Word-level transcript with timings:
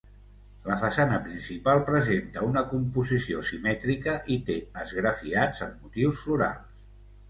La 0.69 0.77
façana 0.83 1.19
principal 1.27 1.83
presenta 1.91 2.47
una 2.49 2.65
composició 2.73 3.45
simètrica 3.53 4.19
i 4.39 4.43
té 4.51 4.59
esgrafiats 4.89 5.67
amb 5.71 5.89
motius 5.89 6.29
florals. 6.29 6.87